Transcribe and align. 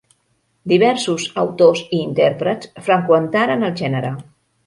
Diversos 0.71 1.25
autors 1.41 1.83
i 1.83 1.99
intèrprets 2.07 2.71
freqüentaren 2.87 3.67
el 3.71 3.77
gènere. 3.85 4.13